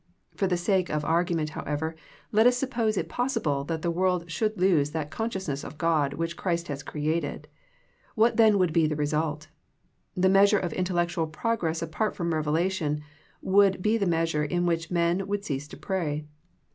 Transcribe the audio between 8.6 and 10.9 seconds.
be the result? The measure of